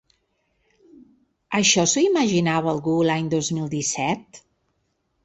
[1.59, 4.41] Això s’ho imaginava algú l’any dos mil disset?